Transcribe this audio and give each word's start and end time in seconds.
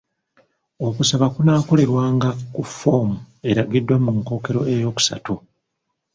Okusaba 0.87 1.25
kunaakolerwanga 1.33 2.29
ku 2.53 2.61
foomu 2.77 3.17
eragiddwa 3.49 3.95
mu 4.03 4.11
nkookero 4.19 4.59
ey'okusatu. 4.73 5.33